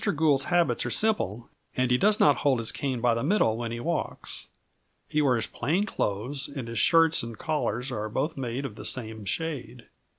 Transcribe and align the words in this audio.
Gould's 0.15 0.45
habits 0.45 0.83
are 0.83 0.89
simple 0.89 1.47
and 1.77 1.91
he 1.91 1.97
does 1.99 2.19
not 2.19 2.37
hold 2.37 2.57
his 2.57 2.71
cane 2.71 3.01
by 3.01 3.13
the 3.13 3.21
middle 3.21 3.55
when 3.55 3.71
he 3.71 3.79
walks. 3.79 4.47
He 5.07 5.21
wears 5.21 5.45
plain 5.45 5.85
clothes 5.85 6.47
and 6.47 6.67
his 6.67 6.79
shirts 6.79 7.21
and 7.21 7.37
collars 7.37 7.91
are 7.91 8.09
both 8.09 8.35
made 8.35 8.65
of 8.65 8.77
the 8.77 8.85
same 8.85 9.25
shade. 9.25 9.85